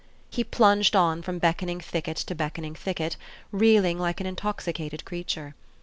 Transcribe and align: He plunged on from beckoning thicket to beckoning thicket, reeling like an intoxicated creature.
He 0.31 0.43
plunged 0.43 0.95
on 0.95 1.21
from 1.21 1.37
beckoning 1.37 1.79
thicket 1.79 2.17
to 2.17 2.33
beckoning 2.33 2.73
thicket, 2.73 3.17
reeling 3.51 3.99
like 3.99 4.19
an 4.19 4.25
intoxicated 4.25 5.05
creature. 5.05 5.53